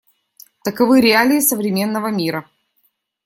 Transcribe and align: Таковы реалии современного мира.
Таковы 0.63 0.99
реалии 0.99 1.39
современного 1.41 2.07
мира. 2.07 2.49